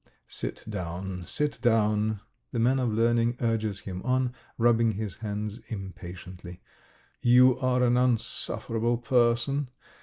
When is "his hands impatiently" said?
4.93-6.59